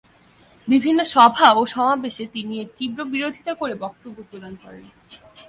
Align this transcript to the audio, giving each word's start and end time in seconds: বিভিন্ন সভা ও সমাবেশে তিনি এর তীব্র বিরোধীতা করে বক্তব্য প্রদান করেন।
বিভিন্ন 0.67 0.99
সভা 1.13 1.47
ও 1.59 1.61
সমাবেশে 1.65 2.25
তিনি 2.27 2.53
এর 2.61 2.67
তীব্র 2.77 2.99
বিরোধীতা 3.05 3.53
করে 3.53 3.73
বক্তব্য 3.75 4.17
প্রদান 4.29 4.53
করেন। 4.63 4.85